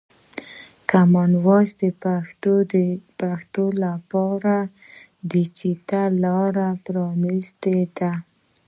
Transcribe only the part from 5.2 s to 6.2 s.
ډیجیټل